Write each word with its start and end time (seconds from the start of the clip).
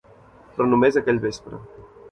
Però 0.55 0.67
només 0.71 0.99
aquell 1.03 1.23
vespre. 1.29 1.65